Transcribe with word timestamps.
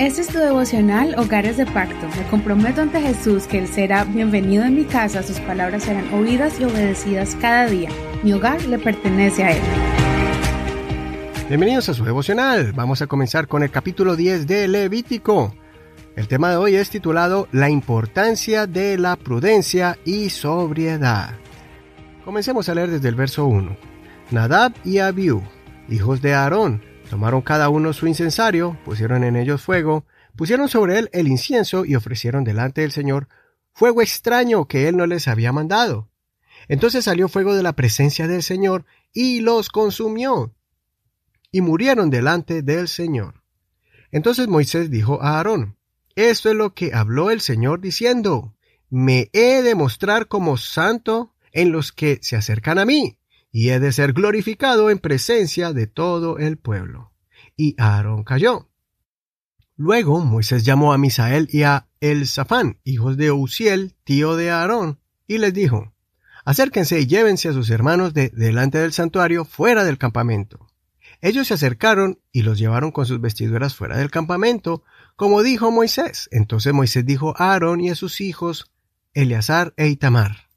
Este 0.00 0.22
es 0.22 0.28
tu 0.28 0.38
devocional 0.38 1.14
Hogares 1.18 1.58
de 1.58 1.66
Pacto. 1.66 2.08
Me 2.16 2.26
comprometo 2.30 2.80
ante 2.80 3.02
Jesús 3.02 3.46
que 3.46 3.58
Él 3.58 3.68
será 3.68 4.04
bienvenido 4.04 4.64
en 4.64 4.74
mi 4.74 4.84
casa, 4.84 5.22
sus 5.22 5.38
palabras 5.40 5.82
serán 5.82 6.10
oídas 6.14 6.58
y 6.58 6.64
obedecidas 6.64 7.36
cada 7.38 7.66
día. 7.66 7.90
Mi 8.22 8.32
hogar 8.32 8.64
le 8.64 8.78
pertenece 8.78 9.44
a 9.44 9.52
Él. 9.52 9.62
Bienvenidos 11.48 11.90
a 11.90 11.92
su 11.92 12.02
devocional. 12.02 12.72
Vamos 12.72 13.02
a 13.02 13.08
comenzar 13.08 13.46
con 13.46 13.62
el 13.62 13.70
capítulo 13.70 14.16
10 14.16 14.46
de 14.46 14.68
Levítico. 14.68 15.54
El 16.16 16.28
tema 16.28 16.48
de 16.48 16.56
hoy 16.56 16.76
es 16.76 16.88
titulado 16.88 17.46
La 17.52 17.68
importancia 17.68 18.66
de 18.66 18.96
la 18.96 19.16
prudencia 19.16 19.98
y 20.06 20.30
sobriedad. 20.30 21.34
Comencemos 22.24 22.70
a 22.70 22.74
leer 22.74 22.90
desde 22.90 23.10
el 23.10 23.16
verso 23.16 23.44
1. 23.44 23.76
Nadab 24.30 24.72
y 24.82 24.96
Abiú, 25.00 25.42
hijos 25.90 26.22
de 26.22 26.32
Aarón, 26.32 26.89
tomaron 27.10 27.42
cada 27.42 27.68
uno 27.68 27.92
su 27.92 28.06
incensario, 28.06 28.78
pusieron 28.84 29.24
en 29.24 29.34
ellos 29.34 29.60
fuego, 29.60 30.06
pusieron 30.36 30.68
sobre 30.68 30.96
él 30.96 31.10
el 31.12 31.26
incienso 31.26 31.84
y 31.84 31.96
ofrecieron 31.96 32.44
delante 32.44 32.82
del 32.82 32.92
Señor 32.92 33.26
fuego 33.72 34.00
extraño 34.00 34.68
que 34.68 34.86
él 34.86 34.96
no 34.96 35.06
les 35.06 35.26
había 35.26 35.50
mandado. 35.52 36.08
Entonces 36.68 37.04
salió 37.04 37.28
fuego 37.28 37.56
de 37.56 37.64
la 37.64 37.72
presencia 37.72 38.28
del 38.28 38.44
Señor 38.44 38.84
y 39.12 39.40
los 39.40 39.70
consumió, 39.70 40.54
y 41.50 41.62
murieron 41.62 42.10
delante 42.10 42.62
del 42.62 42.86
Señor. 42.86 43.42
Entonces 44.12 44.46
Moisés 44.46 44.88
dijo 44.88 45.20
a 45.20 45.38
Aarón, 45.38 45.76
Esto 46.14 46.50
es 46.50 46.54
lo 46.54 46.74
que 46.74 46.94
habló 46.94 47.32
el 47.32 47.40
Señor 47.40 47.80
diciendo, 47.80 48.54
Me 48.88 49.30
he 49.32 49.62
de 49.62 49.74
mostrar 49.74 50.28
como 50.28 50.56
santo 50.56 51.34
en 51.50 51.72
los 51.72 51.90
que 51.90 52.20
se 52.22 52.36
acercan 52.36 52.78
a 52.78 52.84
mí, 52.84 53.18
y 53.50 53.70
he 53.70 53.80
de 53.80 53.90
ser 53.90 54.12
glorificado 54.12 54.90
en 54.90 55.00
presencia 55.00 55.72
de 55.72 55.88
todo 55.88 56.38
el 56.38 56.56
pueblo. 56.56 57.09
Y 57.60 57.74
Aarón 57.76 58.24
cayó. 58.24 58.70
Luego 59.76 60.24
Moisés 60.24 60.64
llamó 60.64 60.94
a 60.94 60.98
Misael 60.98 61.46
y 61.52 61.64
a 61.64 61.88
Elzafán, 62.00 62.80
hijos 62.84 63.18
de 63.18 63.32
Uziel, 63.32 63.94
tío 64.02 64.34
de 64.34 64.50
Aarón, 64.50 64.98
y 65.26 65.36
les 65.36 65.52
dijo, 65.52 65.92
Acérquense 66.46 66.98
y 66.98 67.06
llévense 67.06 67.50
a 67.50 67.52
sus 67.52 67.68
hermanos 67.68 68.14
de 68.14 68.30
delante 68.30 68.78
del 68.78 68.94
santuario 68.94 69.44
fuera 69.44 69.84
del 69.84 69.98
campamento. 69.98 70.68
Ellos 71.20 71.48
se 71.48 71.52
acercaron 71.52 72.18
y 72.32 72.44
los 72.44 72.58
llevaron 72.58 72.92
con 72.92 73.04
sus 73.04 73.20
vestiduras 73.20 73.74
fuera 73.74 73.98
del 73.98 74.10
campamento, 74.10 74.82
como 75.14 75.42
dijo 75.42 75.70
Moisés. 75.70 76.30
Entonces 76.32 76.72
Moisés 76.72 77.04
dijo 77.04 77.34
a 77.36 77.52
Aarón 77.52 77.82
y 77.82 77.90
a 77.90 77.94
sus 77.94 78.22
hijos, 78.22 78.72
Eleazar 79.12 79.74
e 79.76 79.88
Itamar, 79.88 80.48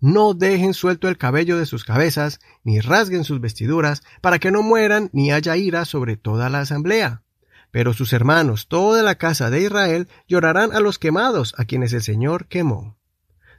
no 0.00 0.34
dejen 0.34 0.74
suelto 0.74 1.08
el 1.08 1.18
cabello 1.18 1.58
de 1.58 1.66
sus 1.66 1.84
cabezas, 1.84 2.40
ni 2.62 2.80
rasguen 2.80 3.24
sus 3.24 3.40
vestiduras, 3.40 4.02
para 4.20 4.38
que 4.38 4.50
no 4.50 4.62
mueran 4.62 5.10
ni 5.12 5.32
haya 5.32 5.56
ira 5.56 5.84
sobre 5.84 6.16
toda 6.16 6.48
la 6.48 6.60
asamblea. 6.60 7.22
Pero 7.70 7.92
sus 7.92 8.12
hermanos, 8.12 8.68
toda 8.68 9.02
la 9.02 9.16
casa 9.16 9.50
de 9.50 9.62
Israel, 9.62 10.08
llorarán 10.26 10.72
a 10.72 10.80
los 10.80 10.98
quemados, 10.98 11.54
a 11.58 11.64
quienes 11.64 11.92
el 11.92 12.02
Señor 12.02 12.46
quemó. 12.46 12.96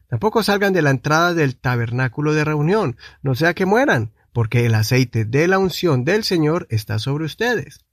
Tampoco 0.07 0.41
salgan 0.41 0.73
de 0.73 0.81
la 0.81 0.89
entrada 0.89 1.33
del 1.33 1.55
tabernáculo 1.55 2.33
de 2.33 2.43
reunión, 2.43 2.97
no 3.21 3.35
sea 3.35 3.53
que 3.53 3.67
mueran, 3.67 4.13
porque 4.33 4.65
el 4.65 4.73
aceite 4.75 5.25
de 5.25 5.47
la 5.47 5.59
unción 5.59 6.03
del 6.05 6.23
Señor 6.23 6.65
está 6.69 6.97
sobre 6.97 7.25
ustedes. 7.25 7.85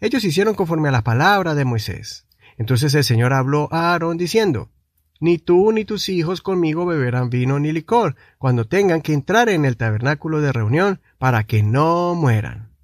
Ellos 0.00 0.24
hicieron 0.24 0.54
conforme 0.54 0.88
a 0.88 0.92
la 0.92 1.04
palabra 1.04 1.54
de 1.54 1.64
Moisés. 1.64 2.26
Entonces 2.56 2.94
el 2.94 3.04
Señor 3.04 3.32
habló 3.32 3.68
a 3.70 3.92
Aarón 3.92 4.16
diciendo, 4.16 4.70
Ni 5.20 5.38
tú 5.38 5.70
ni 5.70 5.84
tus 5.84 6.08
hijos 6.08 6.40
conmigo 6.40 6.86
beberán 6.86 7.28
vino 7.28 7.60
ni 7.60 7.72
licor, 7.72 8.16
cuando 8.38 8.66
tengan 8.66 9.02
que 9.02 9.12
entrar 9.12 9.50
en 9.50 9.66
el 9.66 9.76
tabernáculo 9.76 10.40
de 10.40 10.52
reunión, 10.52 11.00
para 11.18 11.44
que 11.44 11.62
no 11.62 12.14
mueran. 12.14 12.74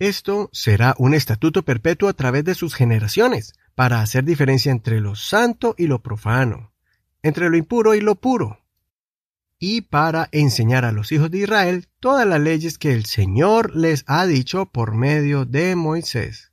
Esto 0.00 0.50
será 0.52 0.96
un 0.98 1.14
estatuto 1.14 1.62
perpetuo 1.62 2.08
a 2.08 2.14
través 2.14 2.44
de 2.44 2.56
sus 2.56 2.74
generaciones, 2.74 3.54
para 3.76 4.00
hacer 4.00 4.24
diferencia 4.24 4.72
entre 4.72 5.00
lo 5.00 5.14
santo 5.14 5.76
y 5.78 5.86
lo 5.86 6.02
profano, 6.02 6.72
entre 7.22 7.48
lo 7.48 7.56
impuro 7.56 7.94
y 7.94 8.00
lo 8.00 8.16
puro, 8.16 8.64
y 9.58 9.82
para 9.82 10.28
enseñar 10.32 10.84
a 10.84 10.92
los 10.92 11.12
hijos 11.12 11.30
de 11.30 11.38
Israel 11.38 11.86
todas 12.00 12.26
las 12.26 12.40
leyes 12.40 12.76
que 12.76 12.92
el 12.92 13.04
Señor 13.06 13.74
les 13.74 14.04
ha 14.06 14.26
dicho 14.26 14.66
por 14.66 14.94
medio 14.94 15.44
de 15.44 15.76
Moisés. 15.76 16.52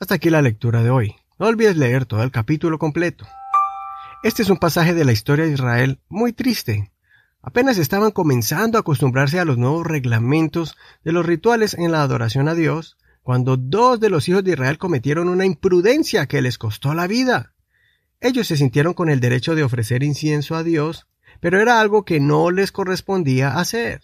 Hasta 0.00 0.14
aquí 0.16 0.30
la 0.30 0.42
lectura 0.42 0.82
de 0.82 0.90
hoy. 0.90 1.14
No 1.38 1.46
olvides 1.46 1.76
leer 1.76 2.06
todo 2.06 2.22
el 2.22 2.30
capítulo 2.30 2.78
completo. 2.78 3.26
Este 4.22 4.42
es 4.42 4.50
un 4.50 4.56
pasaje 4.56 4.94
de 4.94 5.04
la 5.04 5.12
historia 5.12 5.44
de 5.44 5.52
Israel 5.52 6.00
muy 6.08 6.32
triste. 6.32 6.92
Apenas 7.42 7.76
estaban 7.78 8.10
comenzando 8.10 8.78
a 8.78 8.80
acostumbrarse 8.80 9.38
a 9.38 9.44
los 9.44 9.58
nuevos 9.58 9.86
reglamentos 9.86 10.76
de 11.04 11.12
los 11.12 11.26
rituales 11.26 11.74
en 11.74 11.92
la 11.92 12.02
adoración 12.02 12.48
a 12.48 12.54
Dios, 12.54 12.96
cuando 13.22 13.56
dos 13.56 14.00
de 14.00 14.10
los 14.10 14.28
hijos 14.28 14.44
de 14.44 14.52
Israel 14.52 14.78
cometieron 14.78 15.28
una 15.28 15.44
imprudencia 15.44 16.26
que 16.26 16.42
les 16.42 16.58
costó 16.58 16.94
la 16.94 17.06
vida. 17.06 17.54
Ellos 18.20 18.46
se 18.46 18.56
sintieron 18.56 18.94
con 18.94 19.10
el 19.10 19.20
derecho 19.20 19.54
de 19.54 19.64
ofrecer 19.64 20.02
incienso 20.02 20.56
a 20.56 20.62
Dios 20.62 21.06
pero 21.40 21.60
era 21.60 21.80
algo 21.80 22.04
que 22.04 22.20
no 22.20 22.50
les 22.50 22.72
correspondía 22.72 23.58
hacer. 23.58 24.00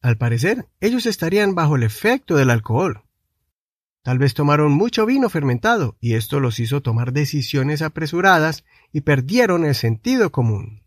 Al 0.00 0.16
parecer, 0.16 0.68
ellos 0.80 1.06
estarían 1.06 1.54
bajo 1.54 1.76
el 1.76 1.82
efecto 1.82 2.36
del 2.36 2.50
alcohol. 2.50 3.02
Tal 4.02 4.18
vez 4.18 4.34
tomaron 4.34 4.72
mucho 4.72 5.04
vino 5.04 5.28
fermentado, 5.28 5.96
y 6.00 6.14
esto 6.14 6.40
los 6.40 6.58
hizo 6.58 6.80
tomar 6.80 7.12
decisiones 7.12 7.82
apresuradas 7.82 8.64
y 8.92 9.02
perdieron 9.02 9.64
el 9.64 9.74
sentido 9.74 10.32
común. 10.32 10.82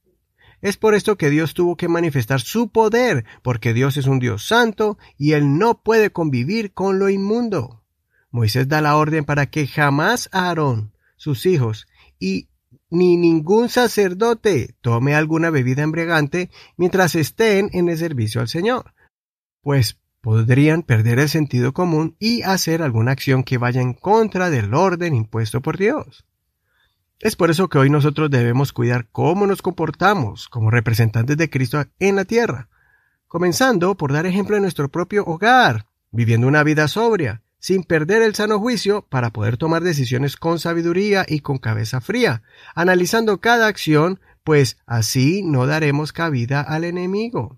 Es 0.62 0.78
por 0.78 0.96
esto 0.96 1.18
que 1.18 1.30
Dios 1.30 1.54
tuvo 1.54 1.76
que 1.76 1.90
manifestar 1.90 2.40
su 2.40 2.70
poder, 2.70 3.26
porque 3.42 3.74
Dios 3.74 3.98
es 3.98 4.08
un 4.08 4.20
Dios 4.20 4.48
santo 4.48 4.98
y 5.18 5.34
Él 5.34 5.58
no 5.60 5.84
puede 5.84 6.12
convivir 6.12 6.74
con 6.74 7.00
lo 7.00 7.10
inmundo. 7.10 7.84
Moisés 8.32 8.68
da 8.68 8.82
la 8.82 8.96
orden 8.96 9.26
para 9.26 9.46
que 9.46 9.68
jamás 9.68 10.30
Aarón, 10.32 10.94
sus 11.18 11.46
hijos 11.46 11.86
y 12.18 12.48
ni 12.90 13.18
ningún 13.18 13.70
sacerdote 13.70 14.76
tome 14.82 15.16
alguna 15.16 15.50
bebida 15.50 15.84
embriagante 15.84 16.50
mientras 16.78 17.16
estén 17.16 17.70
en 17.74 17.90
el 17.90 17.98
servicio 17.98 18.40
al 18.40 18.48
Señor, 18.48 18.94
pues 19.62 20.00
podrían 20.24 20.84
perder 20.84 21.20
el 21.20 21.28
sentido 21.28 21.74
común 21.74 22.16
y 22.18 22.44
hacer 22.44 22.82
alguna 22.82 23.12
acción 23.12 23.44
que 23.44 23.58
vaya 23.58 23.82
en 23.82 23.94
contra 23.94 24.50
del 24.50 24.74
orden 24.74 25.14
impuesto 25.14 25.60
por 25.62 25.78
Dios. 25.78 26.24
Es 27.20 27.36
por 27.36 27.52
eso 27.52 27.68
que 27.68 27.78
hoy 27.78 27.90
nosotros 27.90 28.32
debemos 28.32 28.72
cuidar 28.72 29.10
cómo 29.12 29.46
nos 29.48 29.62
comportamos 29.62 30.48
como 30.48 30.72
representantes 30.72 31.36
de 31.36 31.50
Cristo 31.50 31.84
en 32.00 32.16
la 32.16 32.24
tierra, 32.24 32.70
comenzando 33.28 33.98
por 33.98 34.14
dar 34.14 34.26
ejemplo 34.26 34.56
en 34.56 34.62
nuestro 34.62 34.88
propio 34.88 35.26
hogar, 35.26 35.88
viviendo 36.10 36.48
una 36.48 36.64
vida 36.64 36.88
sobria, 36.88 37.42
sin 37.60 37.84
perder 37.84 38.22
el 38.22 38.34
sano 38.34 38.60
juicio 38.60 39.06
para 39.10 39.32
poder 39.32 39.58
tomar 39.58 39.84
decisiones 39.84 40.38
con 40.38 40.58
sabiduría 40.58 41.26
y 41.28 41.42
con 41.42 41.58
cabeza 41.58 42.00
fría, 42.00 42.44
analizando 42.76 43.42
cada 43.42 43.68
acción, 43.68 44.22
pues 44.46 44.78
así 44.86 45.44
no 45.44 45.68
daremos 45.68 46.14
cabida 46.14 46.62
al 46.62 46.86
enemigo. 46.86 47.58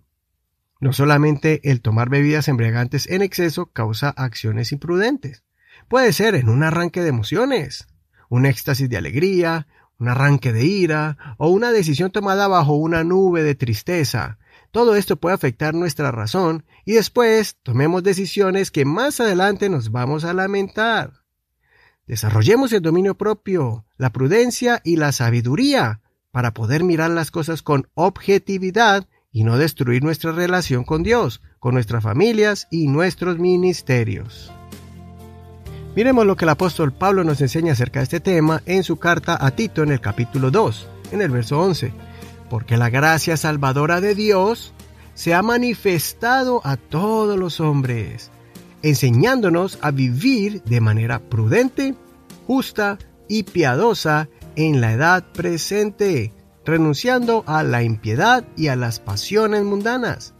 No 0.79 0.93
solamente 0.93 1.61
el 1.69 1.81
tomar 1.81 2.09
bebidas 2.09 2.47
embriagantes 2.47 3.07
en 3.07 3.21
exceso 3.21 3.67
causa 3.67 4.09
acciones 4.09 4.71
imprudentes, 4.71 5.43
puede 5.87 6.13
ser 6.13 6.35
en 6.35 6.49
un 6.49 6.63
arranque 6.63 7.01
de 7.01 7.09
emociones, 7.09 7.87
un 8.29 8.45
éxtasis 8.45 8.89
de 8.89 8.97
alegría, 8.97 9.67
un 9.97 10.09
arranque 10.09 10.51
de 10.51 10.65
ira 10.65 11.35
o 11.37 11.49
una 11.49 11.71
decisión 11.71 12.11
tomada 12.11 12.47
bajo 12.47 12.75
una 12.75 13.03
nube 13.03 13.43
de 13.43 13.55
tristeza, 13.55 14.37
todo 14.75 14.97
esto 14.97 15.15
puede 15.15 15.35
afectar 15.35 15.73
nuestra 15.73 16.11
razón 16.11 16.65
y 16.83 16.95
después 16.95 17.55
tomemos 17.63 18.03
decisiones 18.03 18.71
que 18.71 18.83
más 18.83 19.21
adelante 19.21 19.69
nos 19.69 19.89
vamos 19.89 20.25
a 20.25 20.33
lamentar. 20.33 21.23
Desarrollemos 22.07 22.73
el 22.73 22.81
dominio 22.81 23.15
propio, 23.15 23.85
la 23.95 24.11
prudencia 24.11 24.81
y 24.83 24.97
la 24.97 25.13
sabiduría 25.13 26.01
para 26.31 26.53
poder 26.53 26.83
mirar 26.83 27.11
las 27.11 27.31
cosas 27.31 27.61
con 27.61 27.87
objetividad 27.93 29.07
y 29.35 29.43
no 29.43 29.59
destruir 29.59 30.03
nuestra 30.03 30.31
relación 30.31 30.83
con 30.83 31.03
Dios, 31.03 31.43
con 31.59 31.75
nuestras 31.75 32.01
familias 32.01 32.67
y 32.71 32.87
nuestros 32.87 33.37
ministerios. 33.37 34.51
Miremos 35.95 36.25
lo 36.25 36.35
que 36.35 36.45
el 36.45 36.49
apóstol 36.49 36.91
Pablo 36.91 37.23
nos 37.23 37.39
enseña 37.39 37.73
acerca 37.73 37.99
de 37.99 38.05
este 38.05 38.19
tema 38.19 38.63
en 38.65 38.83
su 38.83 38.97
carta 38.97 39.37
a 39.39 39.51
Tito 39.51 39.83
en 39.83 39.91
el 39.91 40.01
capítulo 40.01 40.49
2, 40.49 40.87
en 41.11 41.21
el 41.21 41.29
verso 41.29 41.59
11 41.61 41.93
porque 42.49 42.77
la 42.77 42.89
gracia 42.89 43.37
salvadora 43.37 44.01
de 44.01 44.15
Dios 44.15 44.73
se 45.13 45.33
ha 45.33 45.41
manifestado 45.41 46.61
a 46.63 46.77
todos 46.77 47.37
los 47.37 47.59
hombres, 47.59 48.31
enseñándonos 48.81 49.77
a 49.81 49.91
vivir 49.91 50.61
de 50.63 50.81
manera 50.81 51.19
prudente, 51.19 51.95
justa 52.47 52.97
y 53.27 53.43
piadosa 53.43 54.29
en 54.55 54.81
la 54.81 54.93
edad 54.93 55.25
presente, 55.33 56.33
renunciando 56.65 57.43
a 57.47 57.63
la 57.63 57.83
impiedad 57.83 58.43
y 58.57 58.67
a 58.67 58.75
las 58.75 58.99
pasiones 58.99 59.63
mundanas, 59.63 60.33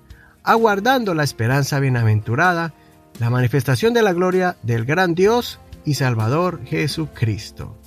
aguardando 0.43 1.13
la 1.13 1.23
esperanza 1.23 1.79
bienaventurada, 1.79 2.73
la 3.19 3.29
manifestación 3.29 3.93
de 3.93 4.01
la 4.01 4.13
gloria 4.13 4.57
del 4.63 4.85
gran 4.85 5.15
Dios 5.15 5.59
y 5.85 5.93
Salvador 5.93 6.61
Jesucristo. 6.65 7.77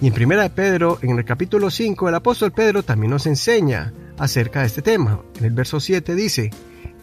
Y 0.00 0.06
en 0.06 0.14
1 0.14 0.50
Pedro, 0.54 0.98
en 1.02 1.18
el 1.18 1.24
capítulo 1.24 1.70
5, 1.70 2.08
el 2.08 2.14
apóstol 2.14 2.52
Pedro 2.52 2.82
también 2.82 3.10
nos 3.10 3.26
enseña 3.26 3.92
acerca 4.16 4.60
de 4.60 4.66
este 4.66 4.82
tema. 4.82 5.20
En 5.38 5.44
el 5.44 5.52
verso 5.52 5.78
7 5.78 6.14
dice, 6.14 6.50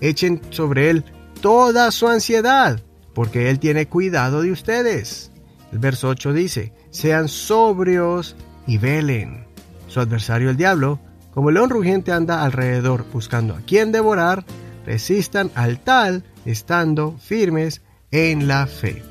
echen 0.02 0.42
sobre 0.50 0.90
él 0.90 1.06
toda 1.42 1.92
su 1.92 2.08
ansiedad, 2.08 2.82
porque 3.14 3.50
Él 3.50 3.60
tiene 3.60 3.88
cuidado 3.88 4.42
de 4.42 4.52
ustedes. 4.52 5.32
El 5.72 5.80
verso 5.80 6.10
8 6.10 6.34
dice, 6.34 6.74
sean 6.92 7.28
sobrios 7.28 8.36
y 8.66 8.78
velen. 8.78 9.47
Su 9.88 10.00
adversario 10.00 10.50
el 10.50 10.58
diablo, 10.58 11.00
como 11.32 11.50
el 11.50 11.56
león 11.56 11.70
rugiente 11.70 12.12
anda 12.12 12.44
alrededor 12.44 13.06
buscando 13.12 13.56
a 13.56 13.62
quien 13.62 13.92
devorar, 13.92 14.46
resistan 14.86 15.52
al 15.56 15.80
tal 15.80 16.24
estando 16.46 17.18
firmes 17.18 17.82
en 18.12 18.48
la 18.48 18.68
fe. 18.68 19.04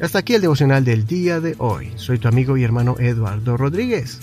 Hasta 0.00 0.20
aquí 0.20 0.34
el 0.34 0.42
devocional 0.42 0.84
del 0.84 1.06
día 1.06 1.40
de 1.40 1.56
hoy. 1.58 1.92
Soy 1.96 2.18
tu 2.18 2.28
amigo 2.28 2.56
y 2.56 2.62
hermano 2.62 2.96
Eduardo 2.98 3.56
Rodríguez. 3.56 4.20